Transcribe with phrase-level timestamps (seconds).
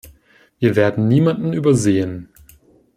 [0.59, 2.29] Wir werden niemanden übersehen.